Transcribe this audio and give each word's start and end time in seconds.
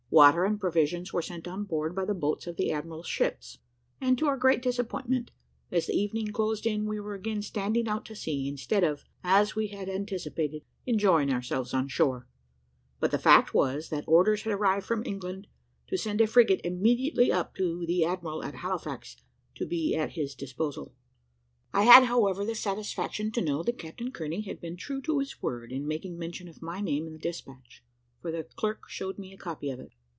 Water 0.13 0.43
and 0.43 0.59
provisions 0.59 1.13
were 1.13 1.21
sent 1.21 1.47
on 1.47 1.63
board 1.63 1.95
by 1.95 2.03
the 2.03 2.13
boats 2.13 2.45
of 2.45 2.57
the 2.57 2.69
admiral's 2.69 3.07
ships, 3.07 3.59
and, 4.01 4.17
to 4.17 4.25
our 4.27 4.35
great 4.35 4.61
disappointment, 4.61 5.31
as 5.71 5.87
the 5.87 5.93
evening 5.95 6.33
closed 6.33 6.65
in, 6.67 6.85
we 6.85 6.99
were 6.99 7.13
again 7.13 7.41
standing 7.41 7.87
out 7.87 8.03
to 8.07 8.15
sea, 8.17 8.45
instead 8.49 8.83
of, 8.83 9.05
as 9.23 9.55
we 9.55 9.67
had 9.67 9.87
anticipated, 9.87 10.63
enjoying 10.85 11.31
ourselves 11.31 11.73
on 11.73 11.87
shore; 11.87 12.27
but 12.99 13.09
the 13.11 13.17
fact 13.17 13.53
was, 13.53 13.87
that 13.87 14.03
orders 14.05 14.41
had 14.41 14.51
arrived 14.51 14.85
from 14.85 15.01
England 15.05 15.47
to 15.87 15.97
send 15.97 16.19
a 16.19 16.27
frigate 16.27 16.59
immediately 16.65 17.31
up 17.31 17.55
to 17.55 17.85
the 17.87 18.03
admiral 18.03 18.43
at 18.43 18.55
Halifax, 18.55 19.15
to 19.55 19.65
be 19.65 19.95
at 19.95 20.11
his 20.11 20.35
disposal. 20.35 20.93
I 21.71 21.83
had, 21.83 22.03
however, 22.03 22.43
the 22.43 22.53
satisfaction 22.55 23.31
to 23.31 23.41
know 23.41 23.63
that 23.63 23.79
Captain 23.79 24.11
Kearney 24.11 24.41
had 24.41 24.59
been 24.59 24.75
true 24.75 25.01
to 25.03 25.19
his 25.19 25.41
word 25.41 25.71
in 25.71 25.87
making 25.87 26.19
mention 26.19 26.49
of 26.49 26.61
my 26.61 26.81
name 26.81 27.07
in 27.07 27.13
the 27.13 27.17
despatch, 27.17 27.81
for 28.21 28.29
the 28.29 28.43
clerk 28.43 28.89
showed 28.89 29.17
me 29.17 29.31
a 29.33 29.37
copy 29.37 29.69
of 29.69 29.79
it. 29.79 29.93